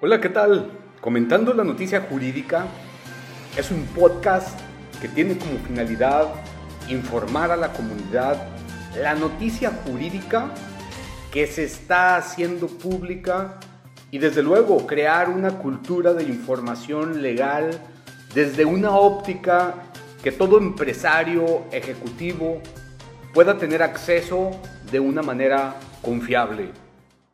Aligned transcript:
Hola, 0.00 0.20
¿qué 0.20 0.28
tal? 0.28 0.70
Comentando 1.00 1.52
la 1.54 1.64
noticia 1.64 2.02
jurídica 2.02 2.66
es 3.56 3.72
un 3.72 3.84
podcast 3.86 4.56
que 5.00 5.08
tiene 5.08 5.36
como 5.36 5.58
finalidad 5.58 6.28
informar 6.88 7.50
a 7.50 7.56
la 7.56 7.72
comunidad 7.72 8.46
la 8.96 9.16
noticia 9.16 9.72
jurídica 9.84 10.52
que 11.32 11.48
se 11.48 11.64
está 11.64 12.14
haciendo 12.14 12.68
pública 12.68 13.58
y 14.12 14.18
desde 14.18 14.40
luego 14.40 14.86
crear 14.86 15.28
una 15.30 15.58
cultura 15.58 16.14
de 16.14 16.22
información 16.22 17.20
legal 17.20 17.70
desde 18.32 18.64
una 18.64 18.92
óptica 18.92 19.74
que 20.22 20.30
todo 20.30 20.58
empresario 20.58 21.64
ejecutivo 21.72 22.62
pueda 23.34 23.58
tener 23.58 23.82
acceso 23.82 24.52
de 24.92 25.00
una 25.00 25.22
manera 25.22 25.74
confiable. 26.02 26.70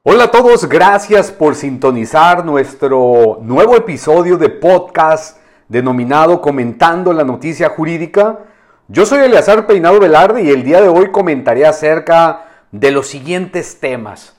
Hola 0.07 0.25
a 0.25 0.31
todos, 0.31 0.69
gracias 0.69 1.33
por 1.33 1.55
sintonizar 1.55 2.45
nuestro 2.45 3.39
nuevo 3.41 3.75
episodio 3.75 4.37
de 4.37 4.51
podcast 4.51 5.39
denominado 5.67 6.43
Comentando 6.43 7.15
la 7.15 7.25
Noticia 7.25 7.71
Jurídica. 7.71 8.41
Yo 8.89 9.07
soy 9.07 9.21
Eleazar 9.21 9.67
Peinado 9.67 9.99
Velarde 9.99 10.43
y 10.43 10.51
el 10.51 10.63
día 10.63 10.83
de 10.83 10.89
hoy 10.89 11.11
comentaré 11.11 11.65
acerca 11.65 12.45
de 12.71 12.91
los 12.91 13.07
siguientes 13.07 13.81
temas. 13.81 14.37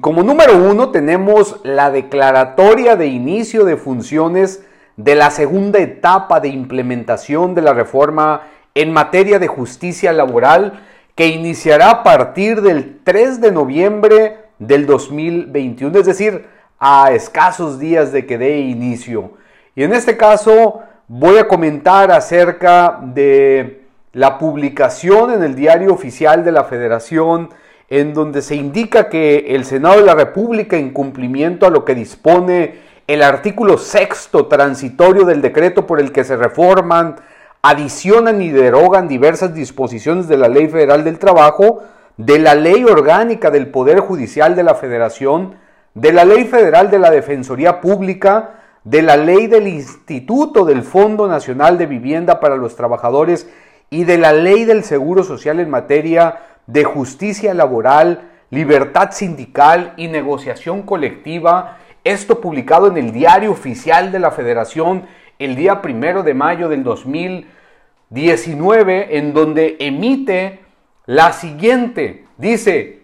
Como 0.00 0.22
número 0.22 0.56
uno 0.56 0.90
tenemos 0.90 1.58
la 1.64 1.90
declaratoria 1.90 2.94
de 2.94 3.08
inicio 3.08 3.64
de 3.64 3.76
funciones 3.76 4.64
de 4.96 5.16
la 5.16 5.32
segunda 5.32 5.80
etapa 5.80 6.38
de 6.38 6.50
implementación 6.50 7.56
de 7.56 7.62
la 7.62 7.74
reforma 7.74 8.42
en 8.76 8.92
materia 8.92 9.40
de 9.40 9.48
justicia 9.48 10.12
laboral 10.12 10.84
que 11.16 11.26
iniciará 11.26 11.90
a 11.90 12.02
partir 12.04 12.62
del 12.62 13.00
3 13.02 13.40
de 13.40 13.50
noviembre 13.50 14.41
del 14.66 14.86
2021, 14.86 15.98
es 15.98 16.06
decir, 16.06 16.46
a 16.78 17.12
escasos 17.12 17.78
días 17.78 18.12
de 18.12 18.26
que 18.26 18.38
dé 18.38 18.58
inicio. 18.58 19.32
Y 19.74 19.82
en 19.82 19.92
este 19.92 20.16
caso 20.16 20.80
voy 21.08 21.38
a 21.38 21.48
comentar 21.48 22.10
acerca 22.10 23.00
de 23.02 23.82
la 24.12 24.38
publicación 24.38 25.32
en 25.32 25.42
el 25.42 25.54
diario 25.54 25.92
oficial 25.92 26.44
de 26.44 26.52
la 26.52 26.64
Federación 26.64 27.50
en 27.88 28.14
donde 28.14 28.40
se 28.40 28.56
indica 28.56 29.08
que 29.08 29.54
el 29.54 29.64
Senado 29.64 30.00
de 30.00 30.06
la 30.06 30.14
República, 30.14 30.76
en 30.76 30.92
cumplimiento 30.92 31.66
a 31.66 31.70
lo 31.70 31.84
que 31.84 31.94
dispone 31.94 32.76
el 33.06 33.22
artículo 33.22 33.76
sexto 33.76 34.46
transitorio 34.46 35.24
del 35.24 35.42
decreto 35.42 35.86
por 35.86 36.00
el 36.00 36.12
que 36.12 36.24
se 36.24 36.36
reforman, 36.36 37.16
adicionan 37.60 38.40
y 38.40 38.50
derogan 38.50 39.08
diversas 39.08 39.54
disposiciones 39.54 40.26
de 40.26 40.38
la 40.38 40.48
Ley 40.48 40.68
Federal 40.68 41.04
del 41.04 41.18
Trabajo, 41.18 41.82
de 42.16 42.38
la 42.38 42.54
Ley 42.54 42.84
Orgánica 42.84 43.50
del 43.50 43.68
Poder 43.68 44.00
Judicial 44.00 44.54
de 44.54 44.62
la 44.62 44.74
Federación, 44.74 45.56
de 45.94 46.12
la 46.12 46.24
Ley 46.24 46.44
Federal 46.44 46.90
de 46.90 46.98
la 46.98 47.10
Defensoría 47.10 47.80
Pública, 47.80 48.60
de 48.84 49.02
la 49.02 49.16
Ley 49.16 49.46
del 49.46 49.68
Instituto 49.68 50.64
del 50.64 50.82
Fondo 50.82 51.28
Nacional 51.28 51.78
de 51.78 51.86
Vivienda 51.86 52.40
para 52.40 52.56
los 52.56 52.74
Trabajadores 52.76 53.48
y 53.90 54.04
de 54.04 54.18
la 54.18 54.32
Ley 54.32 54.64
del 54.64 54.82
Seguro 54.84 55.22
Social 55.22 55.60
en 55.60 55.70
materia 55.70 56.40
de 56.66 56.82
justicia 56.84 57.54
laboral, 57.54 58.30
libertad 58.50 59.12
sindical 59.12 59.94
y 59.96 60.08
negociación 60.08 60.82
colectiva, 60.82 61.78
esto 62.04 62.40
publicado 62.40 62.88
en 62.88 62.96
el 62.96 63.12
Diario 63.12 63.52
Oficial 63.52 64.10
de 64.10 64.18
la 64.18 64.32
Federación 64.32 65.04
el 65.38 65.54
día 65.56 65.82
primero 65.82 66.22
de 66.22 66.32
mayo 66.34 66.68
del 66.68 66.84
2019, 66.84 69.18
en 69.18 69.34
donde 69.34 69.76
emite 69.78 70.61
la 71.06 71.32
siguiente. 71.32 72.24
Dice, 72.36 73.00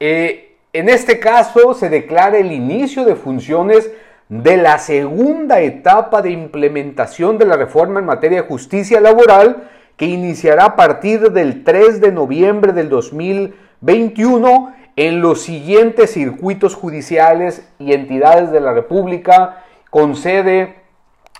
eh, 0.00 0.56
en 0.72 0.88
este 0.88 1.18
caso 1.18 1.74
se 1.74 1.88
declara 1.88 2.38
el 2.38 2.52
inicio 2.52 3.04
de 3.04 3.16
funciones 3.16 3.90
de 4.28 4.56
la 4.56 4.78
segunda 4.78 5.60
etapa 5.60 6.22
de 6.22 6.30
implementación 6.30 7.38
de 7.38 7.46
la 7.46 7.56
reforma 7.56 8.00
en 8.00 8.06
materia 8.06 8.42
de 8.42 8.48
justicia 8.48 9.00
laboral 9.00 9.70
que 9.96 10.06
iniciará 10.06 10.64
a 10.64 10.76
partir 10.76 11.30
del 11.30 11.62
3 11.62 12.00
de 12.00 12.10
noviembre 12.10 12.72
del 12.72 12.88
2021 12.88 14.74
en 14.96 15.20
los 15.20 15.42
siguientes 15.42 16.12
circuitos 16.12 16.74
judiciales 16.74 17.68
y 17.78 17.92
entidades 17.92 18.50
de 18.50 18.60
la 18.60 18.72
República 18.72 19.64
con 19.90 20.16
sede 20.16 20.76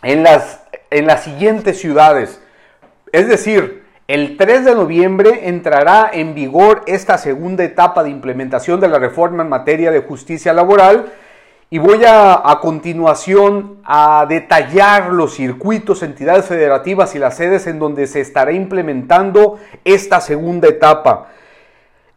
en 0.02 0.22
las, 0.22 0.62
en 0.90 1.06
las 1.06 1.24
siguientes 1.24 1.80
ciudades. 1.80 2.40
Es 3.12 3.28
decir, 3.28 3.83
el 4.06 4.36
3 4.36 4.66
de 4.66 4.74
noviembre 4.74 5.48
entrará 5.48 6.10
en 6.12 6.34
vigor 6.34 6.82
esta 6.86 7.16
segunda 7.16 7.64
etapa 7.64 8.02
de 8.02 8.10
implementación 8.10 8.78
de 8.78 8.88
la 8.88 8.98
reforma 8.98 9.42
en 9.42 9.48
materia 9.48 9.90
de 9.90 10.00
justicia 10.00 10.52
laboral 10.52 11.12
y 11.70 11.78
voy 11.78 12.04
a, 12.04 12.34
a 12.50 12.60
continuación 12.60 13.78
a 13.82 14.26
detallar 14.28 15.10
los 15.12 15.34
circuitos, 15.34 16.02
entidades 16.02 16.44
federativas 16.44 17.14
y 17.14 17.18
las 17.18 17.36
sedes 17.36 17.66
en 17.66 17.78
donde 17.78 18.06
se 18.06 18.20
estará 18.20 18.52
implementando 18.52 19.58
esta 19.84 20.20
segunda 20.20 20.68
etapa. 20.68 21.28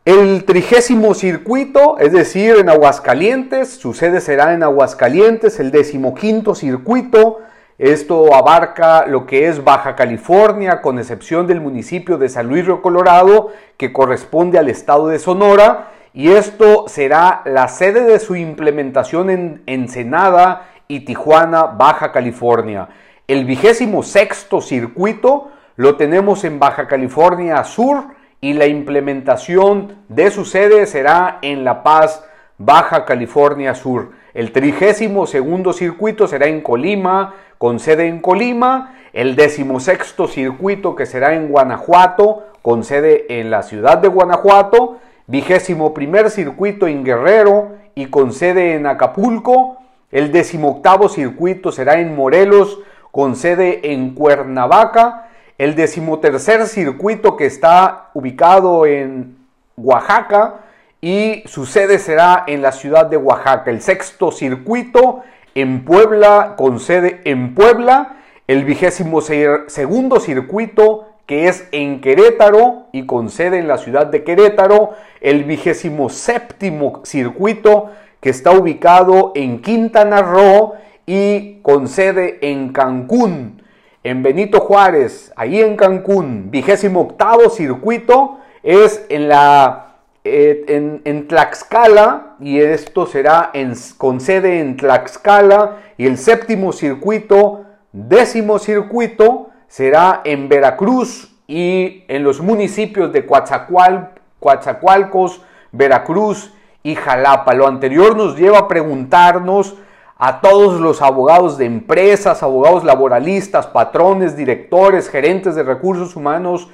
El 0.04 0.46
trigésimo 0.46 1.14
circuito, 1.14 1.98
es 2.00 2.12
decir, 2.12 2.56
en 2.58 2.70
Aguascalientes, 2.70 3.70
su 3.70 3.94
sede 3.94 4.22
será 4.22 4.54
en 4.54 4.64
Aguascalientes, 4.64 5.60
el 5.60 5.72
decimoquinto 5.72 6.56
circuito, 6.56 7.40
esto 7.78 8.34
abarca 8.34 9.06
lo 9.06 9.28
que 9.28 9.48
es 9.48 9.64
Baja 9.64 9.96
California, 9.96 10.82
con 10.82 10.98
excepción 10.98 11.46
del 11.46 11.62
municipio 11.62 12.18
de 12.18 12.28
San 12.28 12.48
Luis 12.48 12.66
Río 12.66 12.82
Colorado, 12.82 13.50
que 13.78 13.94
corresponde 13.94 14.58
al 14.58 14.70
estado 14.70 15.08
de 15.08 15.20
Sonora, 15.20 15.92
y 16.14 16.30
esto 16.30 16.86
será 16.88 17.44
la 17.46 17.68
sede 17.68 18.02
de 18.02 18.18
su 18.18 18.36
implementación 18.36 19.30
en 19.30 19.62
Ensenada 19.68 20.70
y 20.88 21.02
Tijuana, 21.02 21.66
Baja 21.66 22.12
California. 22.12 22.90
El 23.28 23.46
vigésimo 23.46 24.02
sexto 24.02 24.60
circuito 24.60 25.52
lo 25.76 25.98
tenemos 25.98 26.44
en 26.44 26.58
Baja 26.58 26.88
California 26.88 27.64
Sur, 27.64 28.16
y 28.42 28.54
la 28.54 28.68
implementación 28.68 29.98
de 30.10 30.32
su 30.32 30.46
sede 30.46 30.86
será 30.86 31.40
en 31.42 31.64
La 31.64 31.84
Paz, 31.84 32.24
Baja 32.58 33.06
California 33.06 33.76
Sur. 33.76 34.12
El 34.34 34.52
trigésimo 34.52 35.26
segundo 35.26 35.74
circuito 35.74 36.28
será 36.28 36.48
en 36.48 36.62
Colima, 36.62 37.34
con 37.58 37.80
sede 37.80 38.08
en 38.08 38.20
Colima. 38.20 38.96
El 39.14 39.36
decimosexto 39.36 40.28
circuito 40.28 40.96
que 40.96 41.06
será 41.06 41.34
en 41.34 41.50
Guanajuato, 41.50 42.44
con 42.62 42.84
sede 42.84 43.40
en 43.40 43.50
la 43.50 43.64
ciudad 43.64 43.98
de 43.98 44.08
Guanajuato. 44.08 44.98
Vigésimo 45.28 45.94
primer 45.94 46.30
circuito 46.30 46.88
en 46.88 47.04
Guerrero 47.04 47.72
y 47.96 48.08
con 48.08 48.32
sede 48.32 48.76
en 48.76 48.86
Acapulco. 48.86 49.78
El 50.12 50.32
decimoctavo 50.32 51.10
circuito 51.10 51.72
será 51.72 52.00
en 52.00 52.16
Morelos, 52.16 52.80
con 53.12 53.36
sede 53.36 53.92
en 53.92 54.14
Cuernavaca 54.14 55.28
el 55.58 55.76
decimotercer 55.76 56.68
circuito 56.68 57.36
que 57.36 57.48
está 57.48 58.10
ubicado 58.14 58.86
en 58.86 59.38
Oaxaca 59.76 60.62
y 61.02 61.44
su 61.48 61.66
sede 61.66 62.00
será 62.00 62.44
en 62.48 62.62
la 62.62 62.72
ciudad 62.72 63.08
de 63.08 63.18
Oaxaca. 63.18 63.72
El 63.72 63.82
sexto 63.82 64.32
circuito 64.32 65.24
en 65.62 65.86
Puebla, 65.86 66.56
con 66.58 66.80
sede 66.80 67.22
en 67.26 67.56
Puebla. 67.56 68.18
El 68.48 68.64
vigésimo 68.64 69.22
segundo 69.22 70.20
circuito 70.20 71.06
que 71.26 71.48
es 71.48 71.68
en 71.72 72.00
Querétaro 72.00 72.88
y 72.94 73.06
con 73.06 73.30
sede 73.30 73.60
en 73.60 73.68
la 73.68 73.78
ciudad 73.78 74.08
de 74.08 74.24
Querétaro. 74.24 74.92
El 75.20 75.44
vigésimo 75.44 76.10
séptimo 76.10 77.02
circuito 77.04 77.92
que 78.22 78.30
está 78.30 78.52
ubicado 78.52 79.34
en 79.36 79.62
Quintana 79.62 80.22
Roo 80.22 80.74
y 81.06 81.60
con 81.62 81.88
sede 81.88 82.38
en 82.42 82.70
Cancún 82.70 83.62
en 84.08 84.24
Benito 84.24 84.62
Juárez, 84.62 85.34
ahí 85.36 85.60
en 85.60 85.76
Cancún, 85.76 86.50
vigésimo 86.50 87.02
octavo 87.02 87.50
circuito, 87.50 88.38
es 88.64 89.06
en 89.10 89.28
la 89.28 89.87
eh, 90.28 91.02
en, 91.06 91.28
Tlaxcala 91.28 92.36
y 92.40 92.60
esto 92.60 93.06
será 93.06 93.52
en, 93.54 93.74
con 93.98 94.20
sede 94.20 94.60
en 94.60 94.78
Tlaxcala 94.78 95.78
y 95.98 96.06
el 96.06 96.18
séptimo 96.18 96.72
circuito, 96.72 97.66
décimo 97.92 98.60
circuito, 98.60 99.50
será 99.68 100.22
en 100.24 100.50
Veracruz 100.50 101.34
y 101.48 102.04
en 102.08 102.24
los 102.24 102.42
municipios 102.42 103.12
de 103.14 103.26
Coatzacoal, 103.26 104.12
Coatzacoalcos, 104.40 105.42
Veracruz 105.72 106.54
y 106.84 106.96
Jalapa. 106.96 107.54
Lo 107.54 107.68
anterior 107.68 108.16
nos 108.16 108.38
lleva 108.38 108.60
a 108.60 108.68
preguntarnos 108.68 109.76
a 110.18 110.42
todos 110.42 110.80
los 110.80 111.02
abogados 111.02 111.58
de 111.58 111.66
empresas, 111.66 112.42
abogados 112.44 112.84
laboralistas, 112.84 113.68
patrones, 113.68 114.36
directores, 114.36 115.10
gerentes 115.10 115.56
de 115.56 115.64
recursos 115.64 116.16
humanos, 116.16 116.70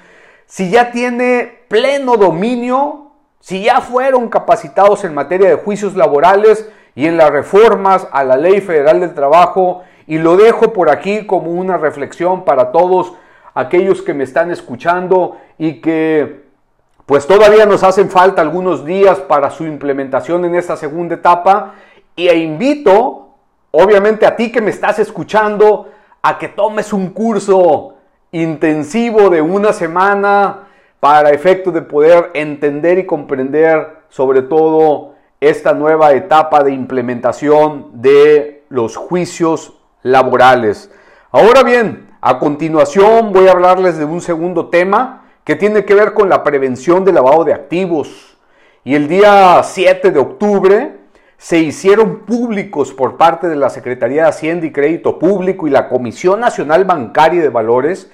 si 0.45 0.69
ya 0.69 0.91
tiene 0.91 1.63
pleno 1.67 2.15
dominio, 2.15 3.02
si 3.43 3.61
ya 3.61 3.81
fueron 3.81 4.29
capacitados 4.29 5.03
en 5.03 5.13
materia 5.13 5.49
de 5.49 5.55
juicios 5.55 5.97
laborales 5.97 6.69
y 6.95 7.07
en 7.07 7.17
las 7.17 7.29
reformas 7.29 8.07
a 8.13 8.23
la 8.23 8.37
Ley 8.37 8.61
Federal 8.61 9.01
del 9.01 9.13
Trabajo, 9.13 9.83
y 10.07 10.17
lo 10.17 10.37
dejo 10.37 10.71
por 10.71 10.89
aquí 10.89 11.27
como 11.27 11.51
una 11.51 11.77
reflexión 11.77 12.45
para 12.45 12.71
todos 12.71 13.11
aquellos 13.53 14.01
que 14.01 14.13
me 14.13 14.23
están 14.23 14.49
escuchando 14.49 15.35
y 15.57 15.81
que 15.81 16.45
pues 17.05 17.27
todavía 17.27 17.65
nos 17.65 17.83
hacen 17.83 18.09
falta 18.09 18.41
algunos 18.41 18.85
días 18.85 19.19
para 19.19 19.49
su 19.49 19.65
implementación 19.65 20.45
en 20.45 20.55
esta 20.55 20.77
segunda 20.77 21.15
etapa 21.15 21.73
e 22.15 22.33
invito 22.37 23.27
obviamente 23.71 24.25
a 24.25 24.37
ti 24.37 24.53
que 24.53 24.61
me 24.61 24.69
estás 24.69 24.99
escuchando, 24.99 25.89
a 26.21 26.37
que 26.37 26.47
tomes 26.47 26.93
un 26.93 27.09
curso 27.09 27.95
intensivo 28.31 29.29
de 29.29 29.41
una 29.41 29.73
semana 29.73 30.69
para 31.03 31.31
efecto 31.31 31.73
de 31.73 31.81
poder 31.81 32.31
entender 32.33 32.97
y 32.97 33.05
comprender 33.05 34.05
sobre 34.07 34.41
todo 34.41 35.15
esta 35.41 35.73
nueva 35.73 36.13
etapa 36.13 36.63
de 36.63 36.71
implementación 36.71 37.89
de 38.01 38.63
los 38.69 38.95
juicios 38.95 39.73
laborales. 40.01 40.89
Ahora 41.29 41.61
bien, 41.63 42.07
a 42.21 42.39
continuación 42.39 43.33
voy 43.33 43.49
a 43.49 43.51
hablarles 43.51 43.97
de 43.97 44.05
un 44.05 44.21
segundo 44.21 44.69
tema 44.69 45.25
que 45.43 45.57
tiene 45.57 45.83
que 45.83 45.93
ver 45.93 46.13
con 46.13 46.29
la 46.29 46.41
prevención 46.41 47.03
del 47.03 47.15
lavado 47.15 47.43
de 47.43 47.53
activos. 47.53 48.37
Y 48.85 48.95
el 48.95 49.09
día 49.09 49.59
7 49.61 50.09
de 50.09 50.19
octubre 50.19 50.99
se 51.35 51.59
hicieron 51.59 52.19
públicos 52.19 52.93
por 52.93 53.17
parte 53.17 53.49
de 53.49 53.57
la 53.57 53.69
Secretaría 53.69 54.21
de 54.21 54.29
Hacienda 54.29 54.67
y 54.67 54.71
Crédito 54.71 55.19
Público 55.19 55.67
y 55.67 55.69
la 55.69 55.89
Comisión 55.89 56.39
Nacional 56.39 56.85
Bancaria 56.85 57.41
de 57.41 57.49
Valores 57.49 58.09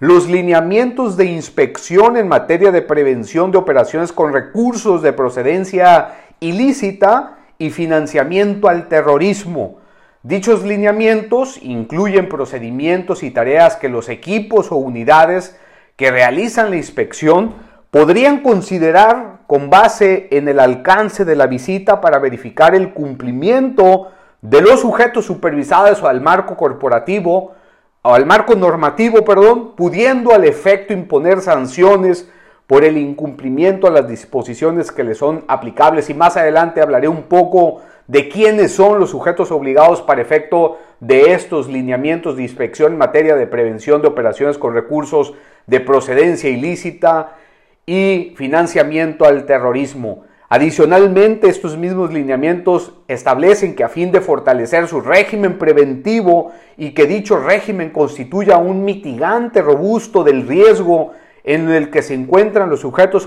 los 0.00 0.28
lineamientos 0.28 1.16
de 1.16 1.26
inspección 1.26 2.16
en 2.16 2.28
materia 2.28 2.72
de 2.72 2.82
prevención 2.82 3.50
de 3.50 3.58
operaciones 3.58 4.12
con 4.12 4.32
recursos 4.32 5.02
de 5.02 5.12
procedencia 5.12 6.14
ilícita 6.40 7.38
y 7.58 7.70
financiamiento 7.70 8.68
al 8.68 8.88
terrorismo. 8.88 9.78
Dichos 10.22 10.64
lineamientos 10.64 11.58
incluyen 11.62 12.28
procedimientos 12.28 13.22
y 13.22 13.30
tareas 13.30 13.76
que 13.76 13.88
los 13.88 14.08
equipos 14.08 14.72
o 14.72 14.76
unidades 14.76 15.58
que 15.96 16.10
realizan 16.10 16.70
la 16.70 16.76
inspección 16.76 17.54
podrían 17.90 18.40
considerar 18.40 19.40
con 19.46 19.70
base 19.70 20.28
en 20.32 20.48
el 20.48 20.58
alcance 20.58 21.24
de 21.24 21.36
la 21.36 21.46
visita 21.46 22.00
para 22.00 22.18
verificar 22.18 22.74
el 22.74 22.92
cumplimiento 22.92 24.10
de 24.42 24.60
los 24.60 24.80
sujetos 24.80 25.26
supervisados 25.26 26.02
al 26.02 26.20
marco 26.20 26.56
corporativo 26.56 27.36
o 27.36 27.63
al 28.12 28.26
marco 28.26 28.54
normativo, 28.54 29.24
perdón, 29.24 29.72
pudiendo 29.76 30.34
al 30.34 30.44
efecto 30.44 30.92
imponer 30.92 31.40
sanciones 31.40 32.28
por 32.66 32.84
el 32.84 32.98
incumplimiento 32.98 33.86
a 33.86 33.90
las 33.90 34.06
disposiciones 34.06 34.92
que 34.92 35.04
le 35.04 35.14
son 35.14 35.44
aplicables 35.48 36.10
y 36.10 36.14
más 36.14 36.36
adelante 36.36 36.82
hablaré 36.82 37.08
un 37.08 37.22
poco 37.24 37.80
de 38.06 38.28
quiénes 38.28 38.72
son 38.72 39.00
los 39.00 39.10
sujetos 39.10 39.50
obligados 39.50 40.02
para 40.02 40.20
efecto 40.20 40.78
de 41.00 41.32
estos 41.32 41.68
lineamientos 41.68 42.36
de 42.36 42.42
inspección 42.42 42.92
en 42.92 42.98
materia 42.98 43.36
de 43.36 43.46
prevención 43.46 44.02
de 44.02 44.08
operaciones 44.08 44.58
con 44.58 44.74
recursos 44.74 45.32
de 45.66 45.80
procedencia 45.80 46.50
ilícita 46.50 47.36
y 47.86 48.34
financiamiento 48.36 49.24
al 49.24 49.46
terrorismo. 49.46 50.24
Adicionalmente, 50.54 51.48
estos 51.48 51.76
mismos 51.76 52.12
lineamientos 52.12 52.92
establecen 53.08 53.74
que 53.74 53.82
a 53.82 53.88
fin 53.88 54.12
de 54.12 54.20
fortalecer 54.20 54.86
su 54.86 55.00
régimen 55.00 55.58
preventivo 55.58 56.52
y 56.76 56.92
que 56.92 57.06
dicho 57.06 57.40
régimen 57.40 57.90
constituya 57.90 58.58
un 58.58 58.84
mitigante 58.84 59.62
robusto 59.62 60.22
del 60.22 60.46
riesgo 60.46 61.10
en 61.42 61.70
el 61.70 61.90
que 61.90 62.02
se 62.02 62.14
encuentran 62.14 62.70
los 62.70 62.78
sujetos 62.78 63.26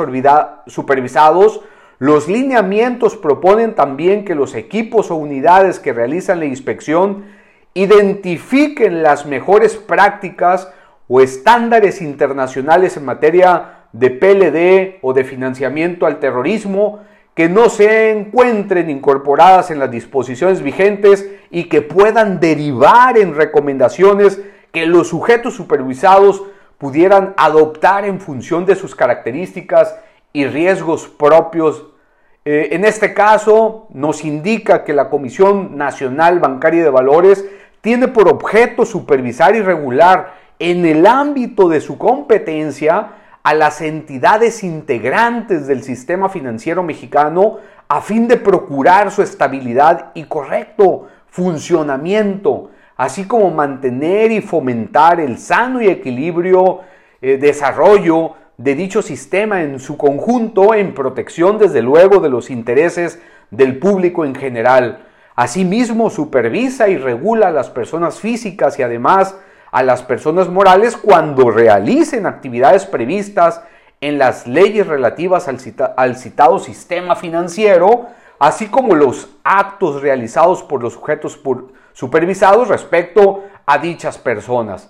supervisados, 0.67 1.59
los 1.99 2.29
lineamientos 2.29 3.17
proponen 3.17 3.75
también 3.75 4.23
que 4.23 4.33
los 4.33 4.55
equipos 4.55 5.11
o 5.11 5.15
unidades 5.15 5.81
que 5.81 5.91
realizan 5.91 6.39
la 6.39 6.45
inspección 6.45 7.25
identifiquen 7.73 9.03
las 9.03 9.25
mejores 9.25 9.75
prácticas 9.75 10.71
o 11.09 11.19
estándares 11.19 12.01
internacionales 12.01 12.95
en 12.95 13.03
materia 13.03 13.73
de 13.91 14.11
PLD 14.11 14.99
o 15.01 15.11
de 15.11 15.25
financiamiento 15.25 16.05
al 16.05 16.19
terrorismo 16.19 17.01
que 17.37 17.47
no 17.47 17.69
se 17.69 18.09
encuentren 18.09 18.89
incorporadas 18.89 19.69
en 19.69 19.77
las 19.77 19.91
disposiciones 19.91 20.63
vigentes 20.63 21.29
y 21.51 21.65
que 21.65 21.83
puedan 21.83 22.39
derivar 22.39 23.15
en 23.15 23.35
recomendaciones 23.35 24.41
que 24.71 24.87
los 24.87 25.09
sujetos 25.09 25.53
supervisados 25.53 26.41
pudieran 26.79 27.35
adoptar 27.37 28.05
en 28.05 28.19
función 28.19 28.65
de 28.65 28.73
sus 28.73 28.95
características 28.95 29.95
y 30.33 30.47
riesgos 30.47 31.07
propios. 31.07 31.85
Eh, 32.43 32.69
en 32.71 32.85
este 32.85 33.13
caso, 33.13 33.85
nos 33.93 34.25
indica 34.25 34.83
que 34.83 34.93
la 34.93 35.07
Comisión 35.07 35.77
Nacional 35.77 36.39
Bancaria 36.39 36.83
de 36.83 36.89
Valores 36.89 37.45
tiene 37.81 38.07
por 38.07 38.29
objeto 38.29 38.83
supervisar 38.83 39.55
y 39.55 39.61
regular 39.61 40.33
en 40.57 40.87
el 40.87 41.05
ámbito 41.05 41.69
de 41.69 41.81
su 41.81 41.99
competencia 41.99 43.09
a 43.47 43.53
las 43.53 43.79
entidades 43.79 44.61
integrantes 44.61 45.67
del 45.67 45.81
sistema 45.81 46.27
financiero 46.27 46.83
mexicano 46.83 47.59
a 47.87 48.01
fin 48.01 48.27
de 48.27 48.35
procurar 48.35 49.09
su 49.09 49.21
estabilidad 49.21 50.11
y 50.15 50.25
correcto 50.25 51.07
funcionamiento, 51.27 52.71
así 52.97 53.25
como 53.25 53.49
mantener 53.49 54.33
y 54.33 54.41
fomentar 54.41 55.21
el 55.21 55.37
sano 55.37 55.81
y 55.81 55.87
equilibrio 55.87 56.81
eh, 57.21 57.37
desarrollo 57.37 58.33
de 58.57 58.75
dicho 58.75 59.01
sistema 59.01 59.61
en 59.63 59.79
su 59.79 59.95
conjunto 59.95 60.73
en 60.73 60.93
protección 60.93 61.57
desde 61.57 61.81
luego 61.81 62.19
de 62.19 62.27
los 62.27 62.49
intereses 62.49 63.17
del 63.49 63.79
público 63.79 64.25
en 64.25 64.35
general. 64.35 65.05
Asimismo, 65.37 66.09
supervisa 66.09 66.89
y 66.89 66.97
regula 66.97 67.47
a 67.47 67.51
las 67.51 67.69
personas 67.69 68.19
físicas 68.19 68.77
y 68.77 68.83
además 68.83 69.37
a 69.77 69.83
las 69.83 70.01
personas 70.01 70.49
morales 70.49 70.97
cuando 70.97 71.51
realicen 71.51 72.25
actividades 72.25 72.87
previstas 72.87 73.61
en 74.01 74.17
las 74.17 74.47
leyes 74.47 74.87
relativas 74.87 75.47
al, 75.47 76.15
citado 76.15 76.57
sistema 76.57 77.15
financiero, 77.15 78.07
así 78.39 78.69
como 78.69 78.95
los 78.95 79.29
actos 79.43 80.01
realizados 80.01 80.63
por 80.63 80.81
los 80.81 80.93
sujetos 80.93 81.39
supervisados 81.93 82.69
respecto 82.69 83.43
a 83.67 83.77
dichas 83.77 84.17
personas. 84.17 84.89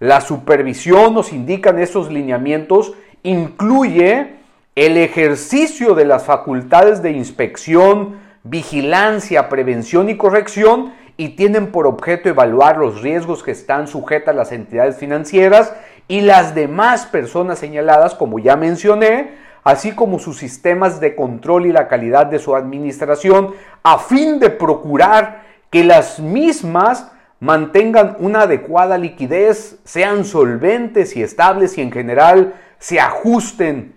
La 0.00 0.20
supervisión, 0.20 1.14
nos 1.14 1.32
indican 1.32 1.78
estos 1.78 2.12
lineamientos, 2.12 2.92
incluye 3.22 4.34
el 4.74 4.98
ejercicio 4.98 5.94
de 5.94 6.04
las 6.04 6.26
facultades 6.26 7.00
de 7.00 7.12
inspección, 7.12 8.18
vigilancia, 8.44 9.48
prevención 9.48 10.10
y 10.10 10.18
corrección 10.18 10.92
y 11.16 11.30
tienen 11.30 11.72
por 11.72 11.86
objeto 11.86 12.28
evaluar 12.28 12.76
los 12.76 13.02
riesgos 13.02 13.42
que 13.42 13.50
están 13.50 13.88
sujetas 13.88 14.34
las 14.34 14.52
entidades 14.52 14.96
financieras 14.96 15.72
y 16.08 16.20
las 16.20 16.54
demás 16.54 17.06
personas 17.06 17.58
señaladas, 17.58 18.14
como 18.14 18.38
ya 18.38 18.56
mencioné, 18.56 19.34
así 19.64 19.92
como 19.92 20.18
sus 20.18 20.38
sistemas 20.38 21.00
de 21.00 21.16
control 21.16 21.66
y 21.66 21.72
la 21.72 21.88
calidad 21.88 22.26
de 22.26 22.38
su 22.38 22.54
administración, 22.54 23.54
a 23.82 23.98
fin 23.98 24.38
de 24.38 24.50
procurar 24.50 25.42
que 25.70 25.82
las 25.84 26.20
mismas 26.20 27.10
mantengan 27.40 28.16
una 28.20 28.42
adecuada 28.42 28.98
liquidez, 28.98 29.78
sean 29.84 30.24
solventes 30.24 31.16
y 31.16 31.22
estables 31.22 31.76
y 31.78 31.82
en 31.82 31.92
general 31.92 32.54
se 32.78 33.00
ajusten 33.00 33.96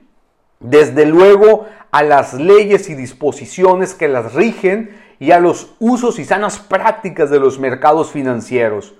desde 0.60 1.06
luego 1.06 1.68
a 1.92 2.04
las 2.04 2.34
leyes 2.34 2.90
y 2.90 2.96
disposiciones 2.96 3.94
que 3.94 4.08
las 4.08 4.34
rigen 4.34 4.90
y 5.20 5.32
a 5.32 5.40
los 5.40 5.74
usos 5.80 6.18
y 6.18 6.26
sanas 6.26 6.60
prácticas 6.60 7.30
de 7.30 7.40
los 7.40 7.60
mercados 7.60 8.12
financieros. 8.12 8.96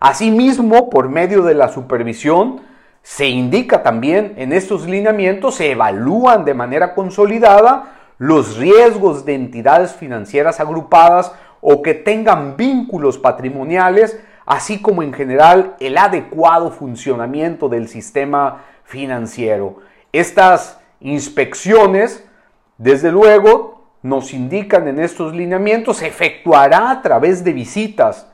Asimismo, 0.00 0.90
por 0.90 1.08
medio 1.08 1.42
de 1.42 1.54
la 1.54 1.68
supervisión, 1.68 2.62
se 3.02 3.28
indica 3.28 3.82
también 3.82 4.34
en 4.36 4.52
estos 4.52 4.86
lineamientos, 4.86 5.54
se 5.54 5.70
evalúan 5.70 6.44
de 6.44 6.54
manera 6.54 6.94
consolidada 6.94 7.96
los 8.18 8.56
riesgos 8.56 9.24
de 9.24 9.34
entidades 9.34 9.92
financieras 9.92 10.60
agrupadas 10.60 11.32
o 11.60 11.82
que 11.82 11.94
tengan 11.94 12.56
vínculos 12.56 13.18
patrimoniales, 13.18 14.20
así 14.44 14.82
como 14.82 15.02
en 15.02 15.12
general 15.12 15.76
el 15.80 15.96
adecuado 15.96 16.70
funcionamiento 16.70 17.68
del 17.68 17.88
sistema 17.88 18.64
financiero. 18.84 19.76
Estas 20.12 20.78
inspecciones, 21.00 22.26
desde 22.76 23.12
luego, 23.12 23.79
nos 24.02 24.32
indican 24.32 24.88
en 24.88 24.98
estos 24.98 25.34
lineamientos 25.34 25.98
se 25.98 26.06
efectuará 26.06 26.90
a 26.90 27.02
través 27.02 27.44
de 27.44 27.52
visitas, 27.52 28.30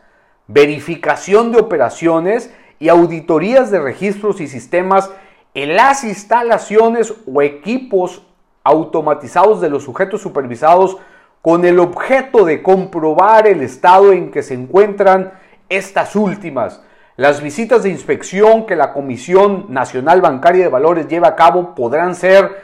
verificación 0.46 1.50
de 1.50 1.58
operaciones 1.58 2.52
y 2.78 2.88
auditorías 2.88 3.70
de 3.70 3.80
registros 3.80 4.40
y 4.40 4.46
sistemas 4.46 5.10
en 5.54 5.74
las 5.74 6.04
instalaciones 6.04 7.14
o 7.26 7.42
equipos 7.42 8.22
automatizados 8.62 9.60
de 9.60 9.70
los 9.70 9.84
sujetos 9.84 10.20
supervisados 10.20 10.98
con 11.42 11.64
el 11.64 11.78
objeto 11.78 12.44
de 12.44 12.62
comprobar 12.62 13.46
el 13.46 13.62
estado 13.62 14.12
en 14.12 14.30
que 14.30 14.42
se 14.42 14.54
encuentran 14.54 15.32
estas 15.68 16.14
últimas. 16.16 16.82
Las 17.16 17.40
visitas 17.40 17.82
de 17.82 17.90
inspección 17.90 18.66
que 18.66 18.76
la 18.76 18.92
Comisión 18.92 19.66
Nacional 19.68 20.20
Bancaria 20.20 20.64
de 20.64 20.70
Valores 20.70 21.08
lleva 21.08 21.28
a 21.28 21.36
cabo 21.36 21.74
podrán 21.74 22.14
ser 22.14 22.62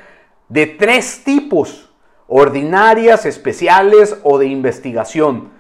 de 0.49 0.67
tres 0.67 1.25
tipos 1.25 1.92
ordinarias, 2.35 3.27
especiales 3.27 4.17
o 4.23 4.39
de 4.39 4.47
investigación. 4.47 5.51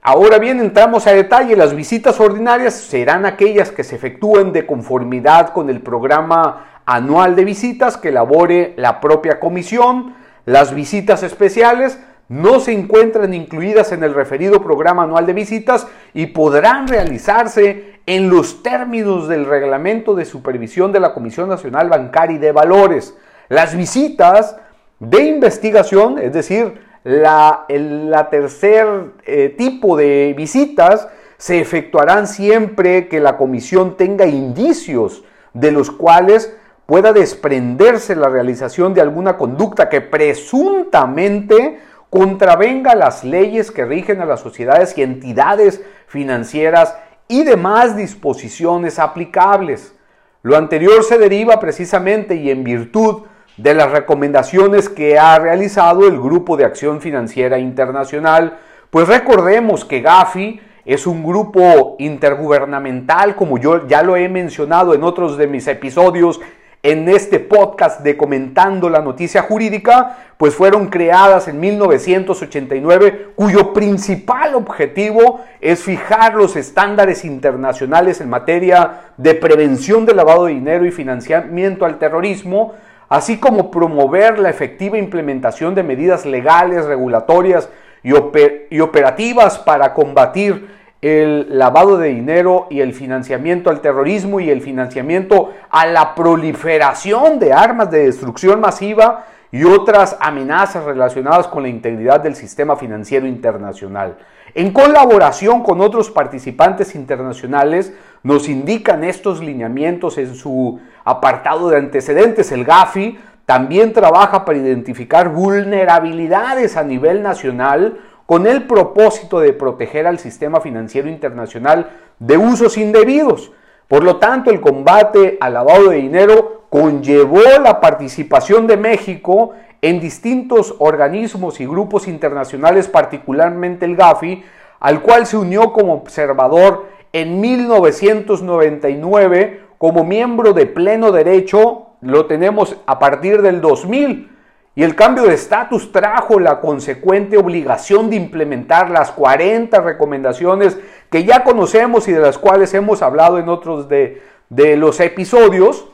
Ahora 0.00 0.38
bien, 0.38 0.58
entramos 0.58 1.06
a 1.06 1.12
detalle. 1.12 1.54
Las 1.54 1.74
visitas 1.74 2.18
ordinarias 2.18 2.72
serán 2.72 3.26
aquellas 3.26 3.70
que 3.72 3.84
se 3.84 3.96
efectúen 3.96 4.54
de 4.54 4.64
conformidad 4.64 5.52
con 5.52 5.68
el 5.68 5.82
programa 5.82 6.80
anual 6.86 7.36
de 7.36 7.44
visitas 7.44 7.98
que 7.98 8.08
elabore 8.08 8.72
la 8.78 9.00
propia 9.00 9.38
comisión. 9.38 10.14
Las 10.46 10.74
visitas 10.74 11.22
especiales 11.22 11.98
no 12.28 12.58
se 12.58 12.72
encuentran 12.72 13.34
incluidas 13.34 13.92
en 13.92 14.02
el 14.02 14.14
referido 14.14 14.62
programa 14.62 15.02
anual 15.02 15.26
de 15.26 15.34
visitas 15.34 15.86
y 16.14 16.28
podrán 16.28 16.88
realizarse 16.88 18.00
en 18.06 18.30
los 18.30 18.62
términos 18.62 19.28
del 19.28 19.44
reglamento 19.44 20.14
de 20.14 20.24
supervisión 20.24 20.90
de 20.90 21.00
la 21.00 21.12
Comisión 21.12 21.50
Nacional 21.50 21.90
Bancaria 21.90 22.36
y 22.36 22.38
de 22.38 22.52
Valores. 22.52 23.14
Las 23.48 23.76
visitas 23.76 24.56
de 24.98 25.24
investigación, 25.24 26.18
es 26.18 26.32
decir, 26.32 26.80
la, 27.04 27.66
el 27.68 28.12
tercer 28.30 29.12
eh, 29.24 29.54
tipo 29.56 29.96
de 29.96 30.34
visitas, 30.36 31.08
se 31.38 31.60
efectuarán 31.60 32.26
siempre 32.26 33.08
que 33.08 33.20
la 33.20 33.36
comisión 33.36 33.96
tenga 33.96 34.26
indicios 34.26 35.22
de 35.52 35.70
los 35.70 35.90
cuales 35.90 36.56
pueda 36.86 37.12
desprenderse 37.12 38.16
la 38.16 38.28
realización 38.28 38.94
de 38.94 39.02
alguna 39.02 39.36
conducta 39.36 39.88
que 39.88 40.00
presuntamente 40.00 41.80
contravenga 42.10 42.94
las 42.94 43.24
leyes 43.24 43.70
que 43.70 43.84
rigen 43.84 44.20
a 44.20 44.24
las 44.24 44.40
sociedades 44.40 44.96
y 44.96 45.02
entidades 45.02 45.82
financieras 46.06 46.96
y 47.28 47.42
demás 47.42 47.96
disposiciones 47.96 48.98
aplicables. 48.98 49.94
Lo 50.42 50.56
anterior 50.56 51.02
se 51.02 51.18
deriva 51.18 51.58
precisamente 51.58 52.36
y 52.36 52.50
en 52.50 52.62
virtud 52.62 53.22
de 53.56 53.74
las 53.74 53.90
recomendaciones 53.90 54.88
que 54.88 55.18
ha 55.18 55.38
realizado 55.38 56.06
el 56.06 56.18
Grupo 56.20 56.56
de 56.56 56.64
Acción 56.64 57.00
Financiera 57.00 57.58
Internacional, 57.58 58.58
pues 58.90 59.08
recordemos 59.08 59.84
que 59.84 60.00
Gafi 60.00 60.60
es 60.84 61.06
un 61.06 61.24
grupo 61.24 61.96
intergubernamental, 61.98 63.34
como 63.34 63.58
yo 63.58 63.88
ya 63.88 64.02
lo 64.02 64.16
he 64.16 64.28
mencionado 64.28 64.94
en 64.94 65.02
otros 65.02 65.36
de 65.36 65.46
mis 65.46 65.66
episodios 65.66 66.40
en 66.82 67.08
este 67.08 67.40
podcast 67.40 68.02
de 68.02 68.16
Comentando 68.16 68.88
la 68.88 69.00
Noticia 69.00 69.42
Jurídica, 69.42 70.18
pues 70.36 70.54
fueron 70.54 70.86
creadas 70.86 71.48
en 71.48 71.58
1989, 71.58 73.30
cuyo 73.34 73.72
principal 73.72 74.54
objetivo 74.54 75.40
es 75.60 75.82
fijar 75.82 76.34
los 76.34 76.54
estándares 76.54 77.24
internacionales 77.24 78.20
en 78.20 78.30
materia 78.30 79.00
de 79.16 79.34
prevención 79.34 80.06
de 80.06 80.14
lavado 80.14 80.44
de 80.44 80.54
dinero 80.54 80.86
y 80.86 80.92
financiamiento 80.92 81.84
al 81.84 81.98
terrorismo, 81.98 82.74
así 83.08 83.38
como 83.38 83.70
promover 83.70 84.38
la 84.38 84.50
efectiva 84.50 84.98
implementación 84.98 85.74
de 85.74 85.82
medidas 85.82 86.26
legales, 86.26 86.84
regulatorias 86.84 87.68
y, 88.02 88.80
operativas 88.80 89.58
para 89.58 89.92
combatir 89.92 90.68
el 91.02 91.58
lavado 91.58 91.98
de 91.98 92.08
dinero 92.08 92.66
y 92.70 92.80
el 92.80 92.92
financiamiento 92.92 93.70
al 93.70 93.80
terrorismo 93.80 94.40
y 94.40 94.50
el 94.50 94.60
financiamiento 94.60 95.52
a 95.70 95.86
la 95.86 96.14
proliferación 96.14 97.38
de 97.38 97.52
armas 97.52 97.90
de 97.90 98.04
destrucción 98.04 98.60
masiva 98.60 99.26
y 99.52 99.64
otras 99.64 100.16
amenazas 100.20 100.84
relacionadas 100.84 101.46
con 101.46 101.62
la 101.62 101.68
integridad 101.68 102.20
del 102.20 102.34
sistema 102.34 102.76
financiero 102.76 103.26
internacional. 103.26 104.16
En 104.54 104.72
colaboración 104.72 105.62
con 105.62 105.80
otros 105.80 106.10
participantes 106.10 106.94
internacionales, 106.94 107.92
nos 108.26 108.48
indican 108.48 109.04
estos 109.04 109.40
lineamientos 109.40 110.18
en 110.18 110.34
su 110.34 110.80
apartado 111.04 111.70
de 111.70 111.76
antecedentes. 111.76 112.50
El 112.50 112.64
GAFI 112.64 113.20
también 113.44 113.92
trabaja 113.92 114.44
para 114.44 114.58
identificar 114.58 115.28
vulnerabilidades 115.28 116.76
a 116.76 116.82
nivel 116.82 117.22
nacional 117.22 118.00
con 118.26 118.48
el 118.48 118.64
propósito 118.64 119.38
de 119.38 119.52
proteger 119.52 120.08
al 120.08 120.18
sistema 120.18 120.60
financiero 120.60 121.08
internacional 121.08 121.88
de 122.18 122.36
usos 122.36 122.76
indebidos. 122.76 123.52
Por 123.86 124.02
lo 124.02 124.16
tanto, 124.16 124.50
el 124.50 124.60
combate 124.60 125.38
al 125.40 125.54
lavado 125.54 125.90
de 125.90 125.98
dinero 125.98 126.64
conllevó 126.68 127.42
la 127.62 127.80
participación 127.80 128.66
de 128.66 128.76
México 128.76 129.52
en 129.80 130.00
distintos 130.00 130.74
organismos 130.80 131.60
y 131.60 131.66
grupos 131.66 132.08
internacionales, 132.08 132.88
particularmente 132.88 133.84
el 133.84 133.94
GAFI, 133.94 134.42
al 134.80 135.00
cual 135.00 135.26
se 135.26 135.36
unió 135.36 135.72
como 135.72 135.94
observador 135.94 136.95
en 137.12 137.40
1999 137.40 139.66
como 139.78 140.04
miembro 140.04 140.52
de 140.52 140.66
pleno 140.66 141.12
derecho, 141.12 141.86
lo 142.00 142.26
tenemos 142.26 142.76
a 142.86 142.98
partir 142.98 143.42
del 143.42 143.60
2000 143.60 144.32
y 144.74 144.82
el 144.82 144.94
cambio 144.94 145.24
de 145.24 145.34
estatus 145.34 145.90
trajo 145.90 146.38
la 146.38 146.60
consecuente 146.60 147.38
obligación 147.38 148.10
de 148.10 148.16
implementar 148.16 148.90
las 148.90 149.10
40 149.10 149.80
recomendaciones 149.80 150.78
que 151.10 151.24
ya 151.24 151.44
conocemos 151.44 152.08
y 152.08 152.12
de 152.12 152.20
las 152.20 152.36
cuales 152.36 152.74
hemos 152.74 153.00
hablado 153.00 153.38
en 153.38 153.48
otros 153.48 153.88
de, 153.88 154.22
de 154.50 154.76
los 154.76 155.00
episodios. 155.00 155.86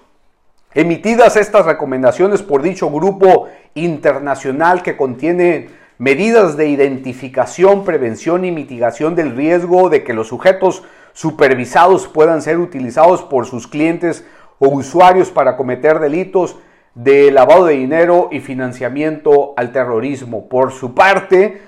Emitidas 0.74 1.36
estas 1.36 1.64
recomendaciones 1.64 2.42
por 2.42 2.62
dicho 2.62 2.90
grupo 2.90 3.46
internacional 3.74 4.82
que 4.82 4.96
contiene 4.96 5.68
medidas 6.02 6.56
de 6.56 6.66
identificación, 6.66 7.84
prevención 7.84 8.44
y 8.44 8.50
mitigación 8.50 9.14
del 9.14 9.36
riesgo 9.36 9.88
de 9.88 10.02
que 10.02 10.14
los 10.14 10.26
sujetos 10.26 10.82
supervisados 11.12 12.08
puedan 12.08 12.42
ser 12.42 12.58
utilizados 12.58 13.22
por 13.22 13.46
sus 13.46 13.68
clientes 13.68 14.26
o 14.58 14.66
usuarios 14.66 15.30
para 15.30 15.56
cometer 15.56 16.00
delitos, 16.00 16.56
de 16.96 17.30
lavado 17.30 17.66
de 17.66 17.74
dinero 17.74 18.30
y 18.32 18.40
financiamiento 18.40 19.54
al 19.56 19.70
terrorismo. 19.70 20.48
Por 20.48 20.72
su 20.72 20.92
parte, 20.92 21.62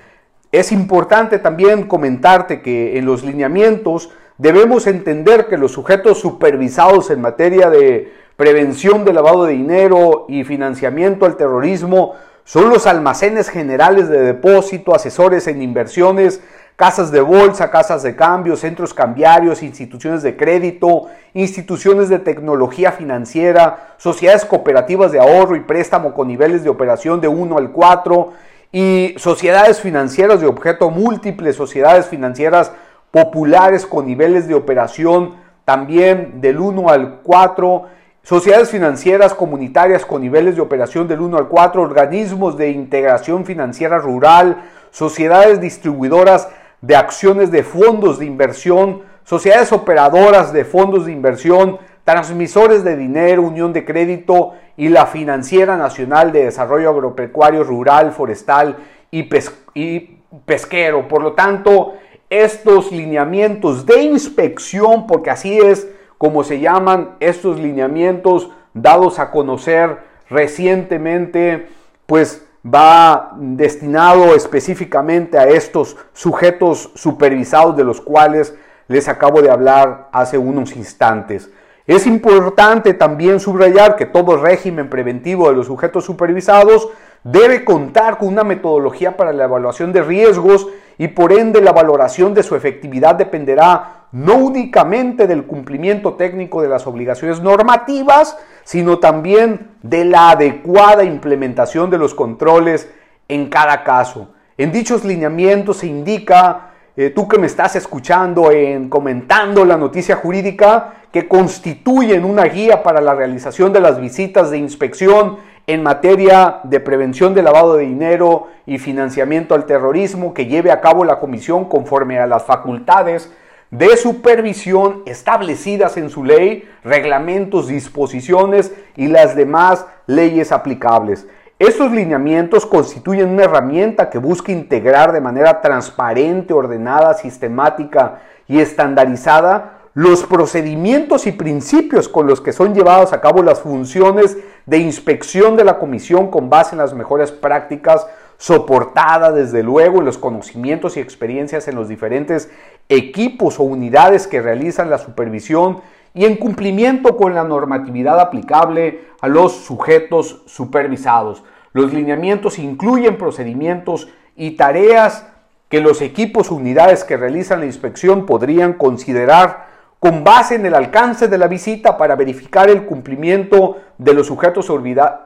es 0.51 0.73
importante 0.73 1.39
también 1.39 1.85
comentarte 1.85 2.61
que 2.61 2.99
en 2.99 3.07
los 3.07 3.23
lineamientos 3.23 4.11
debemos 4.37 4.89
entender 4.89 5.47
que 5.47 5.59
los 5.59 5.71
sujetos 5.71 6.19
supervisados 6.19 7.09
en 7.11 7.21
materia 7.21 7.71
de 7.71 8.13
prevención 8.35 9.05
de 9.05 9.13
lavado 9.13 9.45
de 9.45 9.53
dinero 9.53 10.27
y 10.29 10.43
financiamiento 10.43 11.25
al 11.25 11.37
terrorismo 11.37 12.15
son 12.45 12.69
los 12.69 12.87
almacenes 12.87 13.49
generales 13.49 14.09
de 14.09 14.21
depósito, 14.21 14.95
asesores 14.95 15.47
en 15.47 15.63
inversiones, 15.63 16.41
casas 16.77 17.11
de 17.11 17.21
bolsa, 17.21 17.71
casas 17.71 18.03
de 18.03 18.17
cambio, 18.17 18.57
centros 18.57 18.93
cambiarios, 18.93 19.63
instituciones 19.63 20.23
de 20.23 20.37
crédito, 20.37 21.07
instituciones 21.33 22.09
de 22.09 22.19
tecnología 22.19 22.93
financiera, 22.93 23.95
sociedades 23.97 24.45
cooperativas 24.45 25.13
de 25.13 25.21
ahorro 25.21 25.57
y 25.57 25.61
préstamo 25.61 26.13
con 26.13 26.29
niveles 26.29 26.65
de 26.65 26.71
operación 26.71 27.21
de 27.21 27.29
1 27.29 27.57
al 27.57 27.71
4 27.73 28.33
y 28.73 29.15
sociedades 29.19 29.81
financieras 29.81 30.41
de 30.41 30.47
objeto 30.47 30.91
múltiple, 30.91 31.53
sociedades 31.53 32.07
financieras 32.07 32.73
populares 33.11 33.87
con 33.87 34.07
niveles 34.07 34.49
de 34.49 34.55
operación 34.55 35.37
también 35.65 36.41
del 36.41 36.59
1 36.59 36.89
al 36.89 37.21
4, 37.23 37.85
sociedades 38.25 38.71
financieras 38.71 39.35
comunitarias 39.35 40.05
con 40.05 40.23
niveles 40.23 40.57
de 40.57 40.63
operación 40.63 41.07
del 41.07 41.21
1 41.21 41.37
al 41.37 41.49
4, 41.49 41.83
organismos 41.83 42.57
de 42.57 42.71
integración 42.71 43.45
financiera 43.45 43.99
rural, 43.99 44.65
sociedades 44.91 45.61
distribuidoras 45.61 46.49
de 46.81 46.97
acciones 46.97 47.51
de 47.51 47.63
fondos 47.63 48.19
de 48.19 48.25
inversión, 48.25 49.03
sociedades 49.25 49.73
operadoras 49.73 50.53
de 50.53 50.65
fondos 50.65 51.05
de 51.05 51.13
inversión, 51.13 51.79
transmisores 52.05 52.83
de 52.83 52.97
dinero, 52.97 53.43
unión 53.43 53.73
de 53.75 53.85
crédito 53.85 54.55
y 54.77 54.89
la 54.89 55.07
Financiera 55.07 55.77
Nacional 55.77 56.33
de 56.33 56.47
Desarrollo 56.47 56.91
Agropecuario, 56.91 57.63
Rural, 57.63 58.13
Forestal 58.13 58.77
y, 59.11 59.29
y 59.75 60.19
Pesquero. 60.47 61.09
Por 61.09 61.23
lo 61.23 61.33
tanto, 61.35 61.95
estos 62.31 62.91
lineamientos 62.91 63.85
de 63.85 64.03
inspección, 64.03 65.07
porque 65.07 65.31
así 65.31 65.59
es 65.59 65.89
como 66.19 66.45
se 66.45 66.61
llaman 66.61 67.17
estos 67.21 67.59
lineamientos 67.59 68.51
dados 68.73 69.19
a 69.19 69.31
conocer 69.31 69.99
recientemente, 70.29 71.69
pues 72.07 72.45
va 72.65 73.33
destinado 73.37 74.35
específicamente 74.35 75.39
a 75.39 75.49
estos 75.49 75.97
sujetos 76.13 76.91
supervisados 76.95 77.77
de 77.77 77.85
los 77.85 78.01
cuales 78.01 78.55
les 78.89 79.09
acabo 79.09 79.43
de 79.43 79.51
hablar 79.51 80.09
hace 80.13 80.39
unos 80.39 80.75
instantes. 80.77 81.51
Es 81.87 82.07
importante 82.07 82.95
también 82.95 83.41
subrayar 83.41 83.97
que 83.97 84.07
todo 84.07 84.39
régimen 84.39 84.89
preventivo 84.89 85.51
de 85.51 85.57
los 85.57 85.67
sujetos 85.67 86.05
supervisados 86.07 86.89
debe 87.23 87.65
contar 87.65 88.17
con 88.17 88.29
una 88.29 88.45
metodología 88.45 89.17
para 89.17 89.35
la 89.35 89.45
evaluación 89.45 89.93
de 89.93 90.03
riesgos 90.03 90.67
y 90.97 91.09
por 91.09 91.33
ende 91.33 91.61
la 91.61 91.73
valoración 91.73 92.33
de 92.33 92.43
su 92.43 92.57
efectividad 92.57 93.17
dependerá 93.17 94.04
no 94.15 94.37
únicamente 94.37 95.27
del 95.27 95.43
cumplimiento 95.43 96.15
técnico 96.15 96.63
de 96.63 96.69
las 96.69 96.87
obligaciones 96.87 97.41
normativas, 97.41 98.39
sino 98.63 99.01
también 99.01 99.73
de 99.83 100.05
la 100.05 100.31
adecuada 100.31 101.03
implementación 101.03 101.91
de 101.91 101.99
los 101.99 102.15
controles 102.15 102.89
en 103.27 103.49
cada 103.49 103.83
caso. 103.83 104.29
En 104.57 104.71
dichos 104.71 105.05
lineamientos 105.05 105.79
se 105.79 105.89
indica, 105.89 106.71
eh, 106.97 107.11
tú 107.11 107.27
que 107.27 107.39
me 107.39 107.49
estás 107.49 107.75
escuchando 107.75 108.53
en 108.53 108.89
comentando 108.89 109.65
la 109.65 109.77
noticia 109.77 110.15
jurídica, 110.15 110.95
que 111.11 111.27
constituyen 111.27 112.25
una 112.25 112.45
guía 112.45 112.85
para 112.85 113.01
la 113.01 113.17
realización 113.17 113.73
de 113.73 113.81
las 113.81 114.01
visitas 114.01 114.49
de 114.53 114.59
inspección 114.59 115.39
en 115.67 115.83
materia 115.83 116.61
de 116.63 116.79
prevención 116.79 117.35
de 117.35 117.43
lavado 117.43 117.75
de 117.75 117.87
dinero 117.87 118.47
y 118.65 118.79
financiamiento 118.79 119.57
al 119.57 119.67
terrorismo 119.67 120.35
que 120.35 120.47
lleve 120.47 120.71
a 120.71 120.81
cabo 120.81 121.05
la 121.05 121.19
comisión 121.19 121.65
conforme 121.65 122.21
a 122.21 122.29
las 122.29 122.45
facultades 122.45 123.33
de 123.71 123.97
supervisión 123.97 125.03
establecidas 125.07 125.97
en 125.97 126.11
su 126.11 126.25
ley, 126.25 126.69
reglamentos, 126.85 127.69
disposiciones 127.69 128.73
y 128.97 129.09
las 129.09 129.35
demás 129.35 129.87
leyes 130.07 130.53
aplicables. 130.53 131.27
Estos 131.59 131.93
lineamientos 131.93 132.67
constituyen 132.67 133.31
una 133.31 133.45
herramienta 133.45 134.11
que 134.11 134.19
busca 134.19 134.53
integrar 134.53 135.13
de 135.13 135.21
manera 135.21 135.61
transparente, 135.61 136.53
ordenada, 136.53 137.15
sistemática 137.15 138.21
y 138.49 138.59
estandarizada 138.61 139.75
los 139.95 140.25
procedimientos 140.25 141.27
y 141.29 141.33
principios 141.33 142.09
con 142.09 142.27
los 142.27 142.41
que 142.41 142.53
son 142.53 142.75
llevados 142.75 143.13
a 143.13 143.21
cabo 143.21 143.45
las 143.45 143.61
funciones 143.61 144.37
de 144.67 144.79
inspección 144.79 145.57
de 145.57 145.63
la 145.63 145.79
comisión 145.79 146.31
con 146.31 146.51
base 146.51 146.75
en 146.75 146.79
las 146.79 146.93
mejores 146.93 147.31
prácticas, 147.31 148.05
soportada 148.37 149.31
desde 149.31 149.63
luego 149.63 149.99
en 149.99 150.07
los 150.07 150.19
conocimientos 150.19 150.97
y 150.97 151.01
experiencias 151.01 151.69
en 151.69 151.77
los 151.77 151.89
diferentes 151.89 152.51
equipos 152.89 153.59
o 153.59 153.63
unidades 153.65 154.27
que 154.27 154.43
realizan 154.43 154.91
la 154.91 154.99
supervisión 154.99 155.81
y 156.13 156.27
en 156.27 156.37
cumplimiento 156.37 157.17
con 157.17 157.35
la 157.35 157.45
normatividad 157.45 158.21
aplicable 158.21 159.09
a 159.21 159.29
los 159.29 159.53
sujetos 159.53 160.43
supervisados. 160.47 161.43
Los 161.73 161.93
lineamientos 161.93 162.59
incluyen 162.59 163.19
procedimientos 163.19 164.09
y 164.37 164.53
tareas 164.53 165.27
que 165.69 165.81
los 165.81 166.03
equipos 166.03 166.51
o 166.51 166.55
unidades 166.55 167.03
que 167.03 167.17
realizan 167.17 167.61
la 167.61 167.67
inspección 167.67 168.27
podrían 168.27 168.75
considerar 168.75 169.67
con 169.99 170.23
base 170.23 170.55
en 170.55 170.67
el 170.67 170.75
alcance 170.75 171.29
de 171.29 171.39
la 171.39 171.49
visita 171.49 171.97
para 171.97 172.15
verificar 172.15 172.69
el 172.69 172.85
cumplimiento 172.85 173.79
de 173.99 174.15
los 174.15 174.27
sujetos 174.27 174.71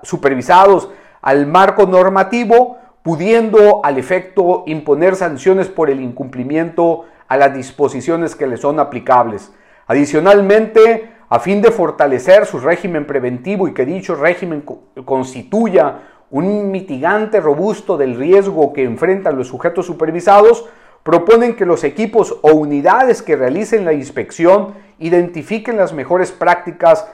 supervisados 0.02 0.88
al 1.20 1.46
marco 1.46 1.84
normativo, 1.86 2.78
pudiendo 3.02 3.84
al 3.84 3.98
efecto 3.98 4.62
imponer 4.66 5.16
sanciones 5.16 5.68
por 5.68 5.90
el 5.90 6.00
incumplimiento 6.00 7.06
a 7.28 7.36
las 7.36 7.54
disposiciones 7.54 8.34
que 8.34 8.46
le 8.46 8.56
son 8.56 8.80
aplicables. 8.80 9.52
Adicionalmente, 9.86 11.10
a 11.28 11.38
fin 11.38 11.60
de 11.60 11.70
fortalecer 11.70 12.46
su 12.46 12.58
régimen 12.58 13.06
preventivo 13.06 13.68
y 13.68 13.74
que 13.74 13.84
dicho 13.84 14.14
régimen 14.14 14.64
constituya 15.04 16.00
un 16.30 16.70
mitigante 16.70 17.40
robusto 17.40 17.96
del 17.96 18.16
riesgo 18.16 18.72
que 18.72 18.84
enfrentan 18.84 19.36
los 19.36 19.48
sujetos 19.48 19.86
supervisados, 19.86 20.66
proponen 21.02 21.54
que 21.54 21.64
los 21.64 21.84
equipos 21.84 22.36
o 22.42 22.52
unidades 22.52 23.22
que 23.22 23.36
realicen 23.36 23.84
la 23.84 23.92
inspección 23.92 24.74
identifiquen 24.98 25.76
las 25.76 25.92
mejores 25.92 26.32
prácticas 26.32 27.06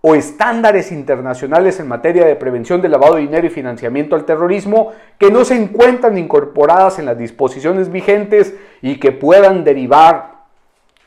o 0.00 0.14
estándares 0.14 0.92
internacionales 0.92 1.80
en 1.80 1.88
materia 1.88 2.26
de 2.26 2.36
prevención 2.36 2.82
del 2.82 2.92
lavado 2.92 3.14
de 3.14 3.22
dinero 3.22 3.46
y 3.46 3.50
financiamiento 3.50 4.14
al 4.14 4.26
terrorismo 4.26 4.92
que 5.18 5.30
no 5.30 5.46
se 5.46 5.56
encuentran 5.56 6.18
incorporadas 6.18 6.98
en 6.98 7.06
las 7.06 7.16
disposiciones 7.16 7.90
vigentes 7.90 8.54
y 8.84 8.96
que 8.96 9.12
puedan 9.12 9.64
derivar 9.64 10.34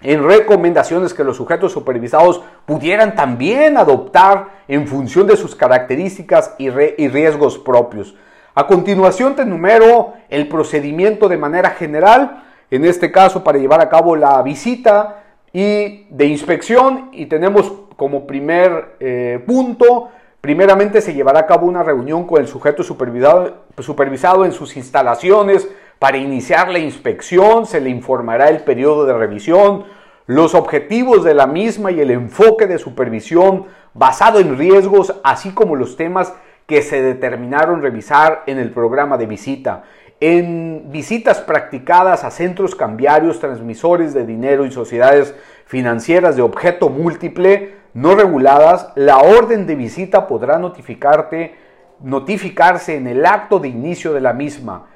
en 0.01 0.24
recomendaciones 0.24 1.13
que 1.13 1.24
los 1.24 1.38
sujetos 1.38 1.72
supervisados 1.72 2.41
pudieran 2.65 3.13
también 3.13 3.77
adoptar 3.77 4.63
en 4.67 4.88
función 4.88 5.27
de 5.27 5.38
sus 5.38 5.55
características 5.55 6.55
y, 6.57 6.72
riesgos 6.72 7.60
propios. 7.60 8.15
A 8.55 8.65
continuación 8.65 9.36
te 9.36 9.43
enumero 9.43 10.13
el 10.27 10.48
procedimiento 10.48 11.29
de 11.29 11.38
manera 11.38 11.69
general, 11.69 12.46
en 12.72 12.84
este 12.84 13.12
caso 13.12 13.43
para 13.43 13.60
llevar 13.60 13.79
a 13.79 13.89
cabo 13.89 14.15
la 14.15 14.41
visita 14.41 15.22
y 15.53 16.07
de 16.10 16.25
inspección 16.25 17.10
y 17.12 17.27
tenemos 17.27 17.72
como 17.96 18.25
primer 18.25 18.96
eh, 19.00 19.39
punto, 19.46 20.10
primeramente 20.41 21.00
se 21.00 21.13
llevará 21.13 21.41
a 21.41 21.46
cabo 21.46 21.67
una 21.67 21.84
reunión 21.84 22.25
con 22.25 22.41
el 22.41 22.48
sujeto 22.48 22.81
supervisado, 22.81 23.65
supervisado 23.77 24.46
en 24.46 24.51
sus 24.51 24.75
instalaciones 24.77 25.67
para 26.00 26.18
iniciar 26.18 26.70
la 26.70 26.80
inspección, 26.80 27.66
se 27.66 27.82
le 27.82 27.89
informará 27.89 28.50
el 28.50 28.62
periodo 28.62 29.06
de 29.06 29.13
revisión, 29.13 29.86
los 30.27 30.54
objetivos 30.56 31.24
de 31.24 31.34
la 31.34 31.48
misma 31.48 31.92
y 31.92 32.01
el 32.01 32.12
enfoque 32.12 32.68
de 32.68 32.77
supervisión 32.77 33.66
basado 33.94 34.39
en 34.39 34.58
riesgos, 34.58 35.20
así 35.24 35.51
como 35.51 35.75
los 35.75 35.96
temas 35.96 36.34
que 36.68 36.82
se 36.82 37.01
determinaron 37.01 37.82
revisar 37.82 38.44
en 38.46 38.60
el 38.60 38.72
programa 38.72 39.18
de 39.18 39.25
visita. 39.25 39.84
En 40.20 40.92
visitas 40.92 41.39
practicadas 41.39 42.24
a 42.24 42.32
centros 42.32 42.75
cambiarios, 42.75 43.39
transmisores 43.39 44.13
de 44.13 44.25
dinero 44.25 44.66
y 44.66 44.72
sociedades 44.72 45.34
financieras 45.66 46.36
de 46.36 46.42
objeto 46.42 46.89
múltiple 46.89 47.75
no 47.94 48.16
reguladas, 48.16 48.92
la 48.96 49.18
orden 49.20 49.66
de 49.66 49.75
visita 49.75 50.27
podrá 50.27 50.60
notificarte, 50.60 51.55
notificarse 52.01 52.96
en 52.96 53.07
el 53.07 53.25
acto 53.25 53.60
de 53.60 53.70
inicio 53.70 54.14
de 54.14 54.22
la 54.22 54.33
misma. 54.33 54.88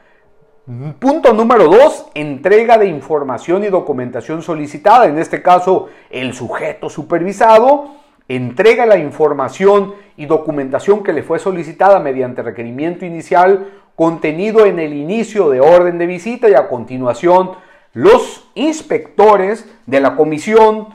Punto 1.00 1.34
número 1.34 1.68
dos, 1.68 2.06
entrega 2.14 2.78
de 2.78 2.86
información 2.86 3.64
y 3.64 3.70
documentación 3.70 4.44
solicitada. 4.44 5.08
En 5.08 5.18
este 5.18 5.42
caso, 5.42 5.90
el 6.12 6.36
sujeto 6.36 6.88
supervisado 6.88 7.96
entrega 8.28 8.86
la 8.86 8.98
información 8.98 9.96
y 10.18 10.28
documentación 10.28 11.04
que 11.04 11.14
le 11.14 11.24
fue 11.24 11.40
solicitada 11.40 12.00
mediante 12.00 12.44
requerimiento 12.44 13.06
inicial 13.06 13.70
contenido 13.96 14.68
en 14.68 14.78
el 14.78 14.94
inicio 14.94 15.50
de 15.50 15.62
orden 15.62 15.98
de 15.98 16.06
visita 16.06 16.48
y 16.48 16.54
a 16.54 16.68
continuación 16.68 17.52
los 17.94 18.48
inspectores 18.54 19.68
de 19.88 20.00
la 20.00 20.16
comisión 20.16 20.90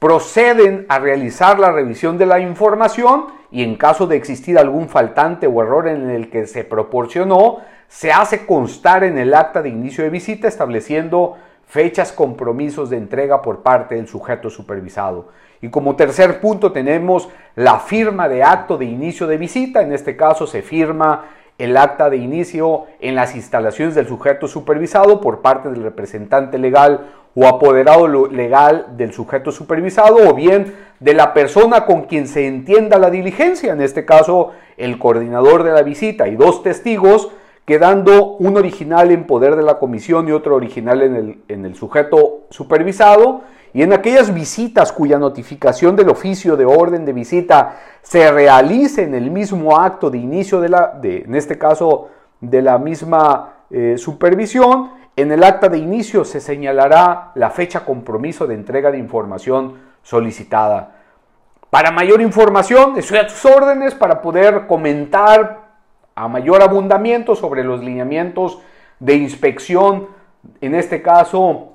proceden 0.00 0.84
a 0.88 0.98
realizar 0.98 1.60
la 1.60 1.70
revisión 1.70 2.18
de 2.18 2.26
la 2.26 2.40
información 2.40 3.26
y 3.52 3.62
en 3.62 3.76
caso 3.76 4.08
de 4.08 4.16
existir 4.16 4.58
algún 4.58 4.88
faltante 4.88 5.46
o 5.46 5.62
error 5.62 5.86
en 5.86 6.10
el 6.10 6.28
que 6.28 6.46
se 6.48 6.64
proporcionó, 6.64 7.58
se 7.92 8.10
hace 8.10 8.46
constar 8.46 9.04
en 9.04 9.18
el 9.18 9.34
acta 9.34 9.60
de 9.60 9.68
inicio 9.68 10.02
de 10.02 10.08
visita 10.08 10.48
estableciendo 10.48 11.36
fechas, 11.66 12.10
compromisos 12.10 12.88
de 12.88 12.96
entrega 12.96 13.42
por 13.42 13.62
parte 13.62 13.96
del 13.96 14.08
sujeto 14.08 14.48
supervisado. 14.48 15.28
Y 15.60 15.68
como 15.68 15.94
tercer 15.94 16.40
punto 16.40 16.72
tenemos 16.72 17.28
la 17.54 17.80
firma 17.80 18.30
de 18.30 18.44
acto 18.44 18.78
de 18.78 18.86
inicio 18.86 19.26
de 19.26 19.36
visita. 19.36 19.82
En 19.82 19.92
este 19.92 20.16
caso 20.16 20.46
se 20.46 20.62
firma 20.62 21.26
el 21.58 21.76
acta 21.76 22.08
de 22.08 22.16
inicio 22.16 22.86
en 22.98 23.14
las 23.14 23.36
instalaciones 23.36 23.94
del 23.94 24.08
sujeto 24.08 24.48
supervisado 24.48 25.20
por 25.20 25.42
parte 25.42 25.68
del 25.68 25.82
representante 25.82 26.56
legal 26.56 27.10
o 27.34 27.46
apoderado 27.46 28.08
legal 28.28 28.86
del 28.96 29.12
sujeto 29.12 29.52
supervisado 29.52 30.30
o 30.30 30.34
bien 30.34 30.74
de 30.98 31.12
la 31.12 31.34
persona 31.34 31.84
con 31.84 32.04
quien 32.04 32.26
se 32.26 32.46
entienda 32.46 32.98
la 32.98 33.10
diligencia, 33.10 33.74
en 33.74 33.82
este 33.82 34.06
caso 34.06 34.52
el 34.78 34.98
coordinador 34.98 35.62
de 35.62 35.72
la 35.72 35.82
visita 35.82 36.26
y 36.28 36.36
dos 36.36 36.62
testigos 36.62 37.30
quedando 37.64 38.36
un 38.36 38.56
original 38.56 39.10
en 39.10 39.26
poder 39.26 39.56
de 39.56 39.62
la 39.62 39.78
comisión 39.78 40.28
y 40.28 40.32
otro 40.32 40.56
original 40.56 41.02
en 41.02 41.16
el, 41.16 41.42
en 41.48 41.64
el 41.64 41.74
sujeto 41.74 42.42
supervisado. 42.50 43.42
Y 43.74 43.82
en 43.82 43.92
aquellas 43.92 44.34
visitas 44.34 44.92
cuya 44.92 45.18
notificación 45.18 45.96
del 45.96 46.10
oficio 46.10 46.56
de 46.56 46.66
orden 46.66 47.06
de 47.06 47.12
visita 47.12 47.76
se 48.02 48.30
realice 48.30 49.04
en 49.04 49.14
el 49.14 49.30
mismo 49.30 49.78
acto 49.78 50.10
de 50.10 50.18
inicio 50.18 50.60
de 50.60 50.68
la, 50.68 50.88
de, 51.00 51.22
en 51.22 51.34
este 51.34 51.56
caso, 51.56 52.08
de 52.40 52.60
la 52.60 52.76
misma 52.76 53.54
eh, 53.70 53.94
supervisión, 53.96 54.90
en 55.16 55.30
el 55.30 55.44
acta 55.44 55.68
de 55.68 55.78
inicio 55.78 56.24
se 56.24 56.40
señalará 56.40 57.32
la 57.34 57.50
fecha 57.50 57.84
compromiso 57.84 58.46
de 58.46 58.54
entrega 58.54 58.90
de 58.90 58.98
información 58.98 59.74
solicitada. 60.02 60.96
Para 61.70 61.90
mayor 61.90 62.20
información, 62.20 62.98
estoy 62.98 63.18
a 63.18 63.26
tus 63.26 63.44
órdenes 63.46 63.94
para 63.94 64.20
poder 64.20 64.66
comentar 64.66 65.61
a 66.14 66.28
mayor 66.28 66.62
abundamiento 66.62 67.34
sobre 67.34 67.64
los 67.64 67.82
lineamientos 67.82 68.60
de 69.00 69.14
inspección, 69.14 70.08
en 70.60 70.74
este 70.74 71.02
caso, 71.02 71.72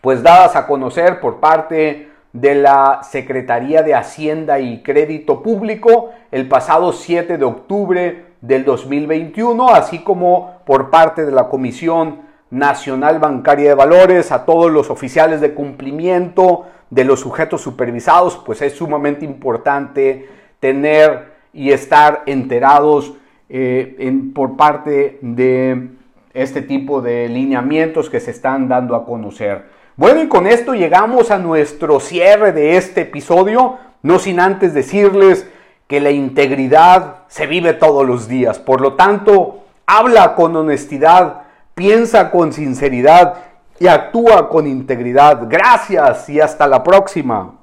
pues 0.00 0.22
dadas 0.22 0.56
a 0.56 0.66
conocer 0.66 1.20
por 1.20 1.40
parte 1.40 2.10
de 2.32 2.54
la 2.54 3.00
Secretaría 3.02 3.82
de 3.82 3.94
Hacienda 3.94 4.58
y 4.58 4.82
Crédito 4.82 5.42
Público 5.42 6.10
el 6.32 6.48
pasado 6.48 6.92
7 6.92 7.38
de 7.38 7.44
octubre 7.44 8.24
del 8.40 8.64
2021, 8.64 9.68
así 9.68 10.00
como 10.00 10.60
por 10.66 10.90
parte 10.90 11.24
de 11.24 11.32
la 11.32 11.48
Comisión 11.48 12.22
Nacional 12.50 13.18
Bancaria 13.18 13.70
de 13.70 13.74
Valores, 13.74 14.32
a 14.32 14.44
todos 14.44 14.70
los 14.70 14.90
oficiales 14.90 15.40
de 15.40 15.54
cumplimiento 15.54 16.66
de 16.90 17.04
los 17.04 17.20
sujetos 17.20 17.62
supervisados, 17.62 18.36
pues 18.44 18.62
es 18.62 18.74
sumamente 18.74 19.24
importante 19.24 20.28
tener 20.60 21.32
y 21.52 21.70
estar 21.72 22.22
enterados 22.26 23.14
eh, 23.48 24.12
por 24.34 24.56
parte 24.56 25.18
de 25.20 25.90
este 26.32 26.62
tipo 26.62 27.00
de 27.00 27.28
lineamientos 27.28 28.10
que 28.10 28.20
se 28.20 28.30
están 28.30 28.68
dando 28.68 28.96
a 28.96 29.04
conocer. 29.04 29.66
Bueno, 29.96 30.22
y 30.22 30.28
con 30.28 30.46
esto 30.46 30.74
llegamos 30.74 31.30
a 31.30 31.38
nuestro 31.38 32.00
cierre 32.00 32.52
de 32.52 32.76
este 32.76 33.02
episodio, 33.02 33.76
no 34.02 34.18
sin 34.18 34.40
antes 34.40 34.74
decirles 34.74 35.48
que 35.86 36.00
la 36.00 36.10
integridad 36.10 37.18
se 37.28 37.46
vive 37.46 37.74
todos 37.74 38.04
los 38.06 38.26
días. 38.26 38.58
Por 38.58 38.80
lo 38.80 38.94
tanto, 38.94 39.64
habla 39.86 40.34
con 40.34 40.56
honestidad, 40.56 41.42
piensa 41.74 42.30
con 42.30 42.52
sinceridad 42.52 43.34
y 43.78 43.86
actúa 43.86 44.48
con 44.48 44.66
integridad. 44.66 45.46
Gracias 45.48 46.28
y 46.28 46.40
hasta 46.40 46.66
la 46.66 46.82
próxima. 46.82 47.54